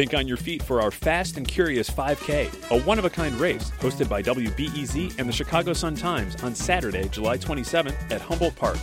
[0.00, 3.34] Think on your feet for our Fast and Curious 5K, a one of a kind
[3.34, 8.56] race hosted by WBEZ and the Chicago Sun Times on Saturday, July 27th at Humboldt
[8.56, 8.78] Park.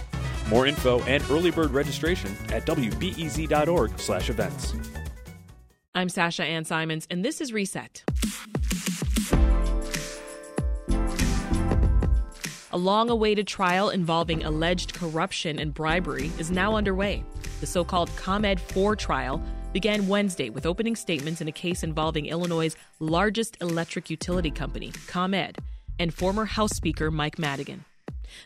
[0.47, 4.73] More info and early bird registration at wbez.org/events.
[5.95, 8.03] I'm Sasha Ann Simons, and this is Reset.
[12.71, 17.23] A long awaited trial involving alleged corruption and bribery is now underway.
[17.59, 19.41] The so called ComEd 4 trial
[19.77, 25.59] began Wednesday with opening statements in a case involving Illinois' largest electric utility company, ComEd,
[25.99, 27.85] and former House Speaker Mike Madigan.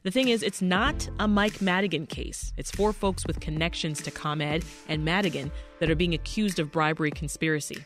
[0.03, 2.51] The thing is, it's not a Mike Madigan case.
[2.57, 7.11] It's four folks with connections to ComEd and Madigan that are being accused of bribery
[7.11, 7.77] conspiracy.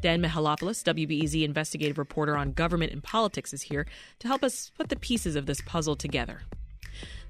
[0.00, 3.86] Dan Mihalopoulos, WBEZ investigative reporter on government and politics, is here
[4.18, 6.42] to help us put the pieces of this puzzle together.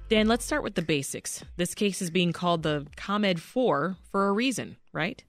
[0.09, 1.43] Dan, let's start with the basics.
[1.57, 5.23] This case is being called the ComEd 4 for a reason, right?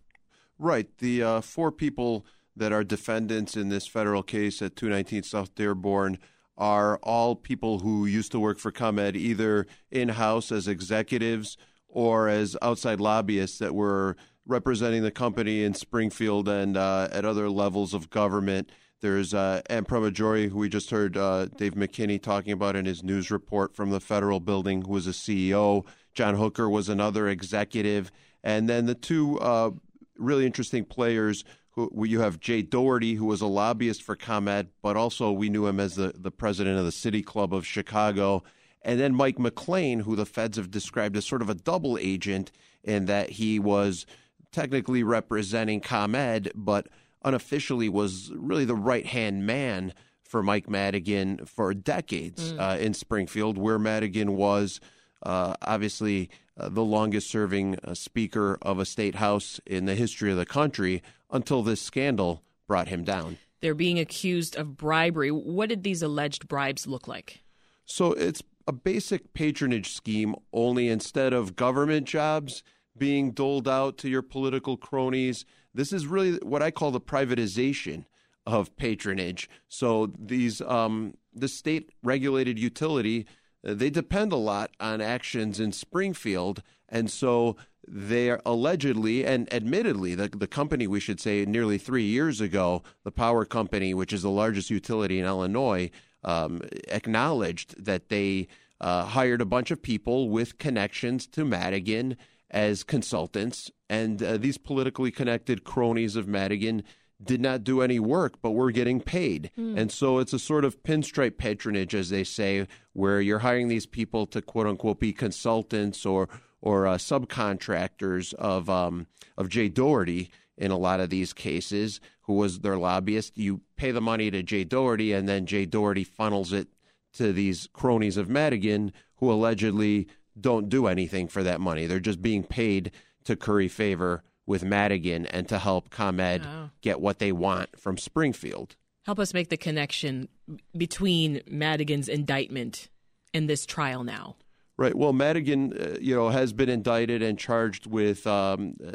[0.62, 0.86] Right.
[0.98, 6.18] The uh, four people that are defendants in this federal case at 219 South Dearborn
[6.56, 11.56] are all people who used to work for ComEd either in house as executives
[11.88, 17.50] or as outside lobbyists that were representing the company in Springfield and uh, at other
[17.50, 18.70] levels of government.
[19.00, 23.02] There's uh, Anne Pramaggiore, who we just heard uh, Dave McKinney talking about in his
[23.02, 25.84] news report from the federal building, who was a CEO.
[26.14, 28.12] John Hooker was another executive.
[28.44, 29.72] And then the two uh,
[30.16, 34.96] really interesting players who you have Jay Doherty, who was a lobbyist for ComEd, but
[34.96, 38.42] also we knew him as the, the president of the City Club of Chicago.
[38.82, 42.52] And then Mike McClain, who the feds have described as sort of a double agent
[42.84, 44.04] in that he was
[44.50, 46.88] technically representing ComEd, but
[47.24, 52.60] unofficially was really the right hand man for Mike Madigan for decades mm.
[52.60, 54.78] uh, in Springfield, where Madigan was
[55.22, 60.30] uh, obviously uh, the longest serving uh, Speaker of a state house in the history
[60.30, 63.38] of the country until this scandal brought him down.
[63.60, 65.30] They're being accused of bribery.
[65.30, 67.42] What did these alleged bribes look like?
[67.84, 72.62] So it's a basic patronage scheme, only instead of government jobs,
[72.96, 75.44] being doled out to your political cronies.
[75.74, 78.04] This is really what I call the privatization
[78.44, 79.48] of patronage.
[79.68, 83.26] So these um, the state regulated utility
[83.62, 87.56] they depend a lot on actions in Springfield, and so
[87.86, 92.82] they are allegedly and admittedly the the company we should say nearly three years ago,
[93.04, 95.90] the power company, which is the largest utility in Illinois,
[96.24, 98.48] um, acknowledged that they
[98.80, 102.16] uh, hired a bunch of people with connections to Madigan
[102.50, 106.82] as consultants, and uh, these politically connected cronies of Madigan
[107.24, 109.50] did not do any work, but were getting paid.
[109.58, 109.78] Mm.
[109.78, 113.86] And so it's a sort of pinstripe patronage, as they say, where you're hiring these
[113.86, 116.28] people to quote unquote be consultants or
[116.60, 119.06] or uh, subcontractors of um,
[119.36, 123.36] of Jay Doherty in a lot of these cases, who was their lobbyist.
[123.36, 126.68] You pay the money to Jay Doherty, and then Jay Doherty funnels it
[127.14, 130.06] to these cronies of Madigan, who allegedly
[130.40, 131.86] don't do anything for that money.
[131.86, 132.90] They're just being paid
[133.24, 136.70] to curry favor with Madigan and to help ComEd oh.
[136.80, 138.76] get what they want from Springfield.
[139.04, 140.28] Help us make the connection
[140.76, 142.88] between Madigan's indictment
[143.34, 144.36] and this trial now.
[144.78, 144.96] Right.
[144.96, 148.92] Well, Madigan, uh, you know, has been indicted and charged with um, uh,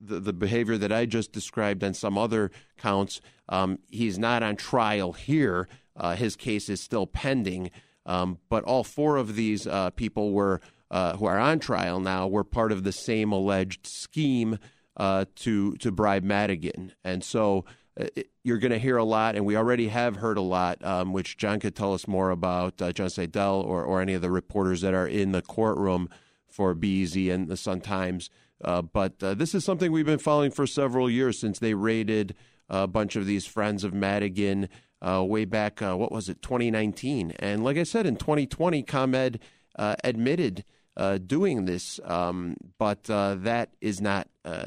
[0.00, 3.20] the, the behavior that I just described and some other counts.
[3.48, 5.68] Um, he's not on trial here.
[5.96, 7.70] Uh, his case is still pending.
[8.06, 10.60] Um, but all four of these uh, people were
[10.92, 14.58] uh, who are on trial now were part of the same alleged scheme
[14.98, 17.64] uh, to to bribe Madigan, and so
[17.98, 18.04] uh,
[18.44, 21.38] you're going to hear a lot, and we already have heard a lot, um, which
[21.38, 22.80] Jon could tell us more about.
[22.80, 26.10] Uh, Jon Seidel or or any of the reporters that are in the courtroom
[26.46, 28.28] for BEZ and the Sun Times.
[28.62, 32.34] Uh, but this is something we've been following for several years since they raided
[32.68, 34.68] a bunch of these friends of Madigan
[35.02, 37.32] way back, what was it, 2019.
[37.40, 39.40] And like I said, in 2020, ComEd
[39.74, 40.64] admitted
[40.96, 44.64] uh, doing this, um, but uh, that is not, uh,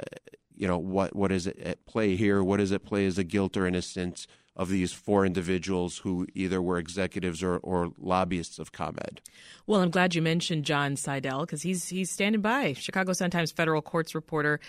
[0.55, 2.43] you know, what what is at play here?
[2.43, 6.61] What is at play is the guilt or innocence of these four individuals who either
[6.61, 9.19] were executives or, or lobbyists of ComEd.
[9.67, 12.73] Well, I'm glad you mentioned Jon Seidel because he's he's standing by.
[12.73, 14.59] Chicago Sun Times federal courts reporter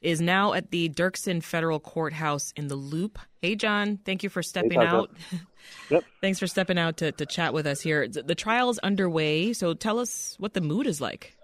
[0.00, 3.18] is now at the Dirksen Federal Courthouse in the Loop.
[3.40, 5.10] Hey, Jon, thank you for stepping hey, out.
[5.90, 6.04] Yep.
[6.20, 8.06] Thanks for stepping out to, to chat with us here.
[8.06, 11.36] The trial is underway, so tell us what the mood is like.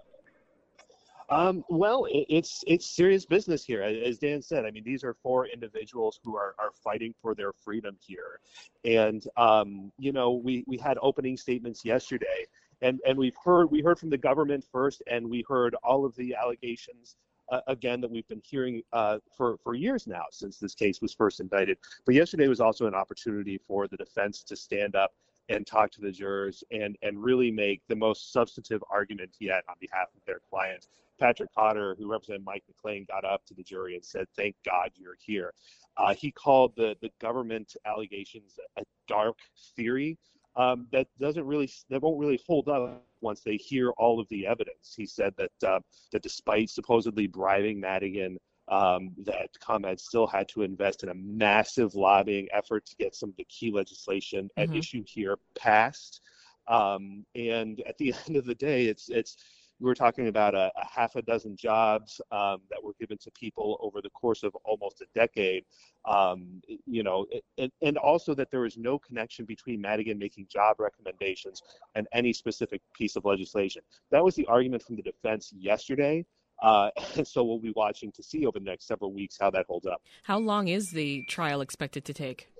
[1.29, 4.65] Um, well, it, it's it's serious business here, as Dan said.
[4.65, 8.39] I mean, these are four individuals who are, are fighting for their freedom here,
[8.85, 12.45] and um, you know, we we had opening statements yesterday,
[12.81, 16.15] and and we've heard we heard from the government first, and we heard all of
[16.15, 17.17] the allegations
[17.51, 21.13] uh, again that we've been hearing uh, for for years now since this case was
[21.13, 21.77] first indicted.
[22.05, 25.11] But yesterday was also an opportunity for the defense to stand up
[25.49, 29.75] and talk to the jurors and and really make the most substantive argument yet on
[29.79, 30.87] behalf of their client.
[31.19, 34.91] Patrick Cotter, who represented Mike McClain, got up to the jury and said, "Thank God
[34.95, 35.53] you're here."
[35.97, 39.37] Uh, he called the the government allegations a dark
[39.75, 40.17] theory
[40.55, 44.45] um, that doesn't really that won't really hold up once they hear all of the
[44.45, 44.93] evidence.
[44.95, 45.79] He said that uh,
[46.11, 51.95] that despite supposedly bribing Madigan, um, that ComEd still had to invest in a massive
[51.95, 54.71] lobbying effort to get some of the key legislation mm-hmm.
[54.71, 56.21] at issue here passed.
[56.67, 59.37] Um, and at the end of the day, it's it's
[59.83, 63.29] we were talking about a, a half a dozen jobs um, that were given to
[63.31, 65.65] people over the course of almost a decade.
[66.05, 67.25] Um, you know,
[67.57, 71.61] and, and also that there was no connection between Madigan making job recommendations
[71.95, 73.81] and any specific piece of legislation.
[74.09, 76.25] That was the argument from the defense yesterday.
[76.61, 76.89] Uh,
[77.25, 80.01] so we'll be watching to see over the next several weeks how that holds up.
[80.23, 82.52] How long is the trial expected to take?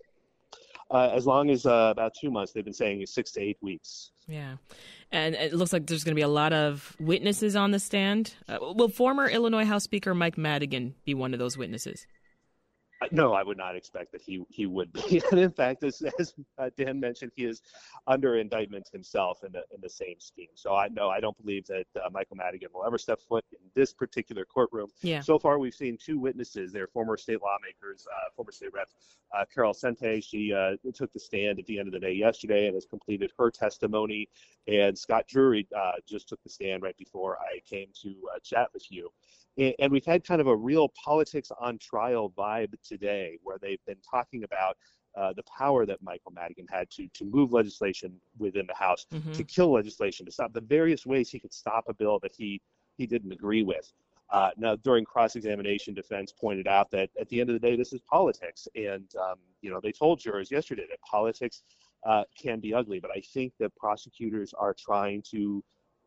[0.94, 2.52] Uh, as long as uh, about two months.
[2.52, 4.12] They've been saying six to eight weeks.
[4.28, 4.58] Yeah.
[5.12, 8.36] And it looks like there's going to be a lot of witnesses on the stand.
[8.48, 12.06] Uh, will former Illinois House Speaker Mike Madigan be one of those witnesses?
[13.12, 15.22] No, I would not expect that he he would be.
[15.32, 17.62] And in fact, as, as uh, Dan mentioned, he is
[18.08, 20.50] under indictment himself in the in the same scheme.
[20.56, 23.60] So I no, I don't believe that uh, Michael Madigan will ever step foot in
[23.74, 24.90] this particular courtroom.
[25.02, 25.22] Yeah.
[25.22, 26.72] So far, we've seen two witnesses.
[26.72, 28.90] They're former state lawmakers, uh, former state rep
[29.38, 30.24] uh, Carol Sente.
[30.24, 33.32] She uh, took the stand at the end of the day yesterday and has completed
[33.38, 34.30] her testimony.
[34.68, 38.92] And Scott Drury uh, just took the stand right before I came to chat with
[38.92, 39.10] you
[39.58, 43.98] and we've had kind of a real politics on trial vibe today where they've been
[44.10, 44.78] talking about
[45.16, 49.32] uh, the power that Michael Madigan had to to move legislation within the House, mm-hmm.
[49.32, 52.62] to kill legislation, to stop the various ways he could stop a bill that he
[52.98, 53.92] he didn't agree with.
[54.30, 57.94] Uh, now, during cross-examination, defense pointed out that at the end of the day, this
[57.94, 61.62] is politics, and um, you know they told jurors yesterday that politics
[62.08, 63.00] uh, can be ugly.
[63.00, 65.64] But I think that prosecutors are trying to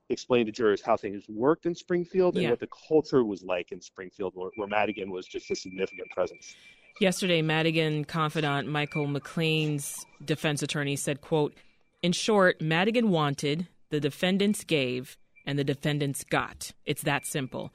[0.08, 2.50] explain to jurors how things worked in Springfield and yeah.
[2.50, 6.54] what the culture was like in Springfield, where, where, Madigan was just a significant presence.
[7.00, 11.54] Yesterday, Madigan confidant Michael McClain's defense attorney said, quote,
[12.02, 16.72] in short, Madigan wanted, the defendants gave, and the defendants got.
[16.84, 17.72] It's that simple.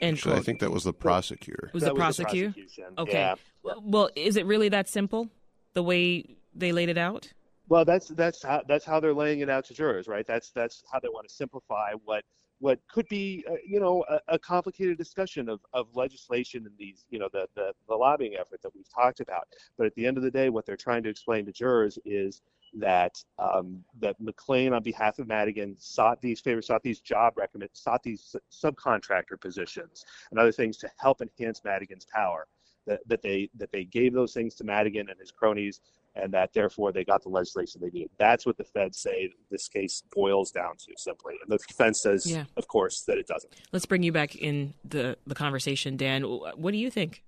[0.00, 0.36] And Actually.
[0.36, 1.70] I think that was the prosecutor.
[1.72, 2.54] Was that the prosecutor?
[2.98, 3.12] okay.
[3.12, 3.34] Yeah.
[3.82, 5.28] Well, is it really that simple,
[5.74, 7.32] the way they laid it out?
[7.68, 10.26] Well, that's that's how that's how they're laying it out to jurors, right?
[10.26, 12.24] That's that's how they want to simplify what
[12.60, 17.04] what could be, uh, you know, a, a, complicated discussion of, of legislation and these,
[17.10, 19.48] you know, the, the the lobbying effort that we've talked about.
[19.76, 22.42] But at the end of the day, what they're trying to explain to jurors is
[22.74, 27.70] that um, that McClain, on behalf of Madigan, sought these favors, sought these job recommend,
[27.72, 32.46] sought these subcontractor positions and other things to help enhance Madigan's power.
[32.86, 35.80] That, that they that they gave those things to Madigan and his cronies
[36.16, 38.10] and that therefore they got the legislation they needed.
[38.18, 41.34] That's what the Fed say this case boils down to simply.
[41.42, 42.44] And the defense says, yeah.
[42.56, 43.52] of course, that it doesn't.
[43.72, 46.22] Let's bring you back in the, the conversation, Dan.
[46.22, 47.24] What do you think?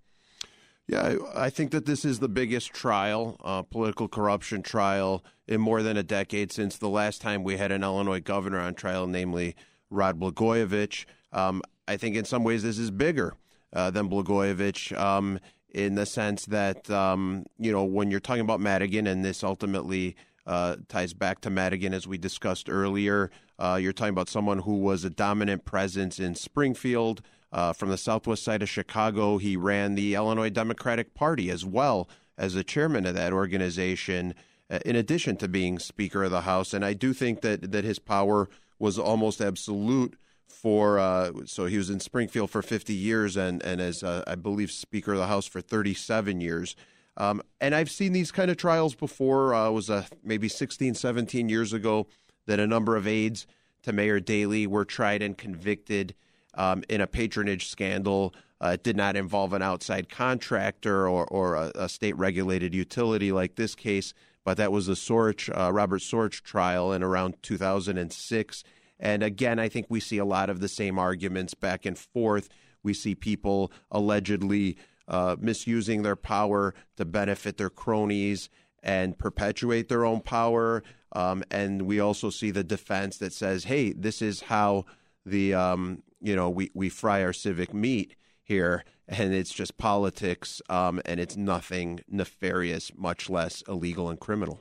[0.88, 5.83] Yeah, I think that this is the biggest trial, uh, political corruption trial, in more
[5.83, 9.56] than a decade since the last time we had an Illinois governor on trial, namely
[9.91, 11.05] Rod Blagojevich.
[11.33, 13.35] Um, I think in some ways this is bigger
[13.73, 14.97] uh, than Blagojevich.
[14.97, 15.41] Um,
[15.71, 20.17] in the sense that um, you know when you're talking about Madigan, and this ultimately
[20.47, 23.31] uh, ties back to Madigan as we discussed earlier.
[23.59, 27.23] Uh, you're talking about someone who was a dominant presence in Springfield.
[27.52, 32.09] Uh, from the southwest side of Chicago, he ran the Illinois Democratic Party as well
[32.37, 34.35] as the chairman of that organization,
[34.69, 36.75] uh, in addition to being Speaker of the House.
[36.75, 38.49] And I do think that that his power
[38.79, 40.17] was almost absolute
[40.49, 44.35] for uh, so he was in Springfield for 50 years and and as uh, I
[44.35, 46.76] believe Speaker of the House for 37 years.
[47.19, 49.55] Um, and I've seen these kind of trials before.
[49.55, 52.07] Uh, was uh, maybe 16, 17 years ago
[52.47, 53.47] that a number of aides
[53.83, 56.15] to Mayor Daley were tried and convicted
[56.55, 58.35] um, in a patronage scandal.
[58.62, 63.31] Uh, it did not involve an outside contractor or, or a, a state regulated utility
[63.31, 68.65] like this case, but that was the Sorich, uh, Robert Sorich trial in around 2006.
[68.99, 72.49] And again, I think we see a lot of the same arguments back and forth.
[72.83, 74.76] We see people allegedly
[75.09, 78.49] uh, misusing their power to benefit their cronies
[78.83, 80.83] and perpetuate their own power.
[81.12, 84.85] Um, and we also see the defense that says, "Hey, this is how
[85.25, 90.61] the um, you know we we fry our civic meat here, and it's just politics,
[90.69, 94.61] um, and it's nothing nefarious, much less illegal and criminal."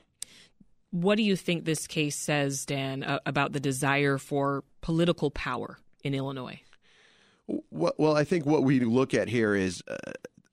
[0.95, 5.77] What do you think this case says, Dan, uh, about the desire for political power
[6.05, 6.61] in Illinois?
[7.69, 9.97] Well, I think what we look at here is uh,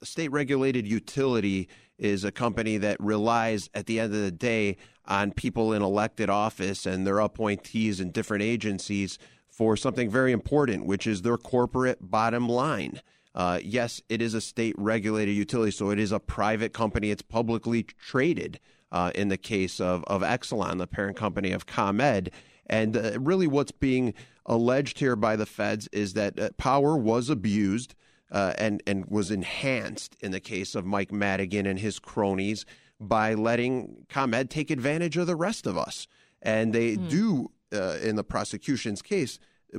[0.02, 5.30] state regulated utility is a company that relies at the end of the day on
[5.30, 9.18] people in elected office and their appointees in different agencies
[9.48, 13.00] for something very important, which is their corporate bottom line.
[13.32, 17.12] Uh, yes, it is a state regulated utility, so it is a private company.
[17.12, 18.58] It's publicly traded
[18.92, 22.30] uh, in the case of, of Exelon, the parent company of ComEd.
[22.66, 24.14] And uh, really, what's being
[24.46, 27.94] alleged here by the feds is that uh, power was abused
[28.30, 32.64] uh, and, and was enhanced in the case of Mike Madigan and his cronies
[33.00, 36.06] by letting ComEd take advantage of the rest of us.
[36.40, 37.08] And they mm.
[37.08, 39.38] do, uh, in the prosecution's case,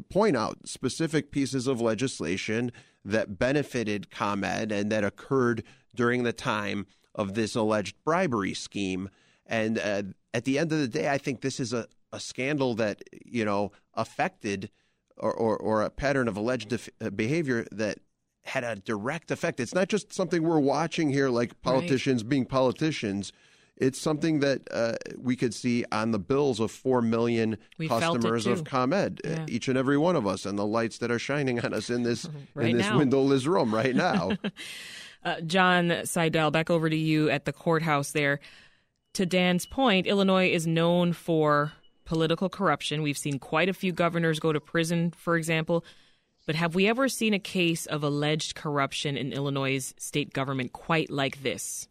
[0.09, 2.71] point out specific pieces of legislation
[3.05, 5.63] that benefited ComEd and that occurred
[5.95, 9.09] during the time of this alleged bribery scheme.
[9.45, 10.03] And uh,
[10.33, 13.45] at the end of the day, I think this is a, a scandal that, you
[13.45, 14.69] know, affected
[15.17, 17.99] or, or, or a pattern of alleged def- uh, behavior that
[18.45, 19.59] had a direct effect.
[19.59, 22.29] It's not just something we're watching here, like politicians right.
[22.29, 23.31] being politicians.
[23.77, 28.45] It's something that uh, we could see on the bills of 4 million we customers
[28.45, 29.45] of ComEd, uh, yeah.
[29.47, 32.03] each and every one of us, and the lights that are shining on us in
[32.03, 34.31] this, right in this windowless room right now.
[35.23, 38.39] uh, Jon Seidel, back over to you at the courthouse there.
[39.13, 41.73] To Dan's point, Illinois is known for
[42.05, 43.01] political corruption.
[43.01, 45.85] We've seen quite a few governors go to prison, for example.
[46.45, 51.09] But have we ever seen a case of alleged corruption in Illinois' state government quite
[51.09, 51.87] like this?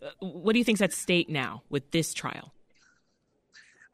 [0.00, 2.52] Uh, what do you think's at stake now with this trial?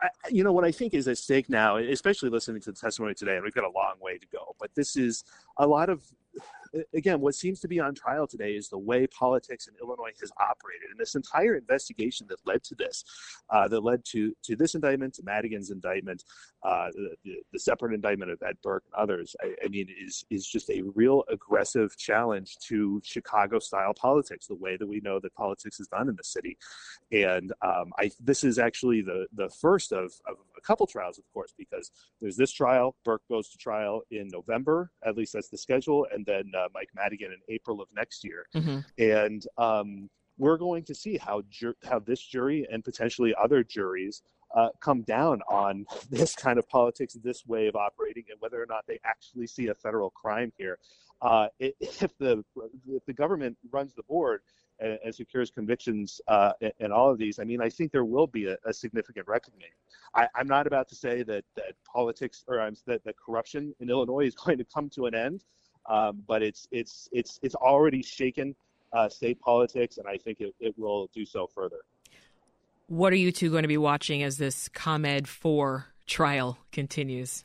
[0.02, 3.14] I, you know what I think is at stake now, especially listening to the testimony
[3.14, 4.54] today, and we've got a long way to go.
[4.58, 5.24] But this is
[5.56, 6.02] a lot of
[6.94, 10.32] again, what seems to be on trial today is the way politics in Illinois has
[10.38, 13.04] operated, and this entire investigation that led to this,
[13.50, 16.24] uh, that led to to this indictment, to Madigan's indictment,
[16.62, 16.88] uh,
[17.24, 19.34] the, the, separate indictment of Ed Burke and others.
[19.42, 24.76] I, I, mean, is is just a real aggressive challenge to Chicago-style politics, the way
[24.76, 26.56] that we know that politics is done in the city.
[27.10, 31.24] And um, I this is actually the the first of, of a couple trials, of
[31.32, 32.94] course, because there's this trial.
[33.04, 36.90] Burke goes to trial in November, at least that's the schedule, and then uh, Mike
[36.94, 38.46] Madigan in April of next year.
[38.54, 38.78] Mm-hmm.
[38.98, 44.22] And um, we're going to see how ju- how this jury and potentially other juries
[44.54, 48.66] uh, come down on this kind of politics, this way of operating, and whether or
[48.66, 50.78] not they actually see a federal crime here.
[51.20, 52.44] Uh, if the
[52.88, 54.40] if the government runs the board
[54.80, 58.04] and, and secures convictions uh, in, in, all of these, I mean, I think there
[58.04, 59.70] will be a, a significant reckoning.
[60.14, 63.88] I, am not about to say that that politics or um, that that corruption in
[63.88, 65.44] Illinois is going to come to an end,
[65.86, 68.54] um, but it's it's it's it's already shaken
[68.92, 71.80] uh, state politics, and I think it, it will do so further.
[72.88, 77.44] What are you two going to be watching as this ComEd 4 trial continues?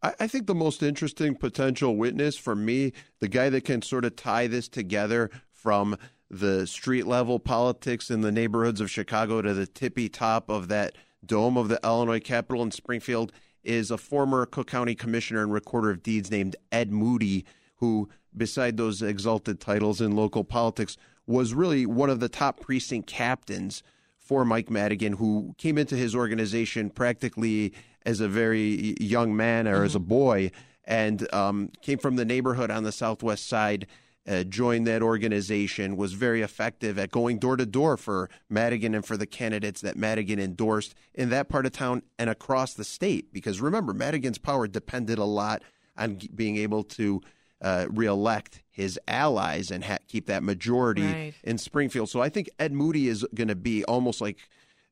[0.00, 4.14] I think the most interesting potential witness for me, the guy that can sort of
[4.14, 5.96] tie this together from
[6.30, 10.94] the street level politics in the neighborhoods of Chicago to the tippy top of that
[11.26, 13.32] dome of the Illinois Capitol in Springfield,
[13.64, 17.44] is a former Cook County Commissioner and Recorder of Deeds named Ed Moody,
[17.78, 23.08] who, beside those exalted titles in local politics, was really one of the top precinct
[23.08, 23.82] captains
[24.18, 27.72] for Mike Madigan, who came into his organization practically
[28.04, 29.84] as a very young man or mm-hmm.
[29.84, 30.08] as a mm-hmm.
[30.08, 30.50] boy,
[30.84, 33.86] and um, came from the neighborhood on the southwest side.
[34.26, 39.02] Uh, joined that organization, was very effective at going door to door for Madigan and
[39.06, 43.32] for the candidates that Madigan endorsed in that part of town and across the state.
[43.32, 45.62] Because remember, Madigan's power depended a lot
[45.96, 47.22] on being able to
[47.60, 51.34] uh, reelect his allies and ha- keep that majority right.
[51.42, 52.08] in Springfield.
[52.08, 54.38] So I think Ed Moody is going to be almost like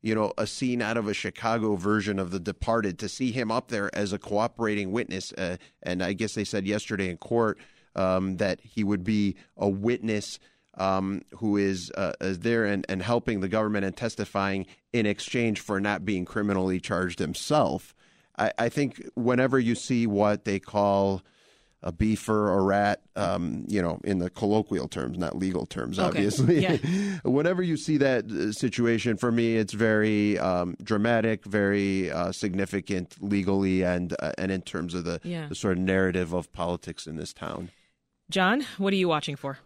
[0.01, 3.51] you know a scene out of a Chicago version of The Departed to see him
[3.51, 5.31] up there as a cooperating witness.
[5.33, 7.57] Uh, and I guess they said yesterday in court
[7.95, 10.39] um, that he would be a witness.
[10.79, 15.59] Um, who is, uh, is there and, and helping the government and testifying in exchange
[15.59, 17.95] for not being criminally charged himself.
[18.37, 21.23] I, I think whenever you see what they call
[21.83, 26.07] a beefer, a rat, um, you know, in the colloquial terms, not legal terms, okay.
[26.07, 26.61] obviously.
[26.61, 26.77] Yeah.
[27.23, 33.15] Whenever you see that uh, situation, for me, it's very um, dramatic, very uh, significant
[33.21, 35.47] legally and uh, and in terms of the, yeah.
[35.47, 37.69] the sort of narrative of politics in this town.
[38.29, 39.59] Jon, what are you watching for?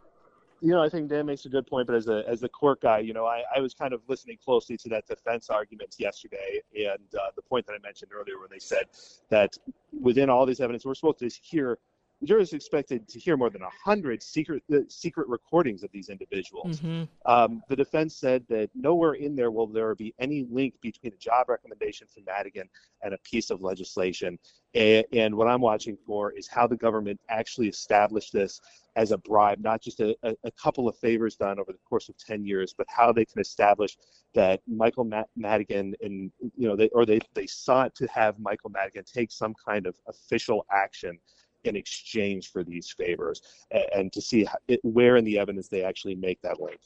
[0.63, 2.81] You know, I think Dan makes a good point, but as a as the court
[2.81, 6.61] guy, you know, I, I was kind of listening closely to that defense argument yesterday,
[6.75, 8.83] and uh, the point that I mentioned earlier, where they said
[9.29, 9.57] that
[9.99, 11.79] within all this evidence, we're supposed to hear
[12.23, 16.79] jurors expected to hear more than 100 secret uh, secret recordings of these individuals.
[16.79, 17.03] Mm-hmm.
[17.31, 21.17] Um, the defense said that nowhere in there will there be any link between a
[21.17, 22.69] job recommendation from Madigan
[23.01, 24.37] and a piece of legislation.
[24.73, 28.61] And, and what I'm watching for is how the government actually established this
[28.95, 32.09] as a bribe, not just a, a, a couple of favors done over the course
[32.09, 33.97] of 10 years, but how they can establish
[34.33, 39.03] that Michael Madigan and you know they or they they sought to have Michael Madigan
[39.03, 41.19] take some kind of official action
[41.63, 43.41] in exchange for these favors
[43.71, 46.79] and, and to see how, it, where in the evidence they actually make that link.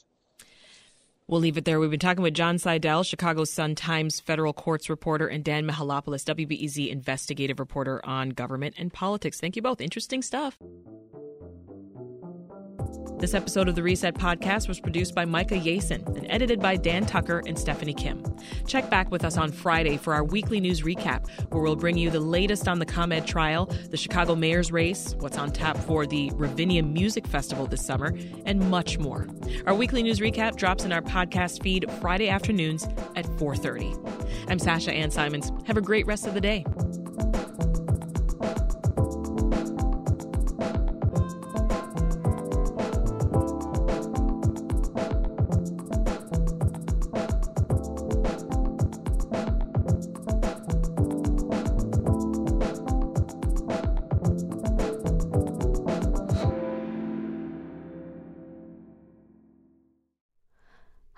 [1.28, 1.80] We'll leave it there.
[1.80, 6.88] We've been talking with Jon Seidel, Chicago Sun-Times federal courts reporter, and Dan Mihalopoulos, WBEZ
[6.88, 9.40] investigative reporter on government and politics.
[9.40, 9.80] Thank you both.
[9.80, 10.56] Interesting stuff.
[13.26, 17.04] This episode of the Reset Podcast was produced by Micah Yason and edited by Dan
[17.04, 18.22] Tucker and Stephanie Kim.
[18.68, 22.08] Check back with us on Friday for our weekly news recap, where we'll bring you
[22.08, 26.30] the latest on the ComEd trial, the Chicago mayor's race, what's on tap for the
[26.36, 29.26] Ravinia Music Festival this summer, and much more.
[29.66, 32.84] Our weekly news recap drops in our podcast feed Friday afternoons
[33.16, 33.92] at 4:30.
[34.46, 35.50] I'm Sasha Ann Simons.
[35.64, 36.64] Have a great rest of the day.